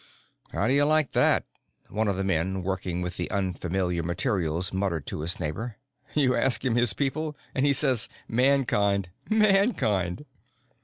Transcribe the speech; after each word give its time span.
"How 0.51 0.65
do 0.65 0.73
you 0.73 0.83
like 0.85 1.11
that?" 1.11 1.45
one 1.89 2.07
of 2.07 2.15
the 2.15 2.23
men 2.23 2.63
working 2.63 3.03
with 3.03 3.17
the 3.17 3.29
unfamiliar 3.29 4.01
materials 4.01 4.73
muttered 4.73 5.05
to 5.05 5.19
his 5.19 5.39
neighbor. 5.39 5.77
"You 6.15 6.35
ask 6.35 6.65
him 6.65 6.73
his 6.75 6.93
people, 6.95 7.37
and 7.53 7.67
he 7.67 7.73
says, 7.73 8.09
'Mankind.' 8.27 9.09
_Mankind! 9.29 10.25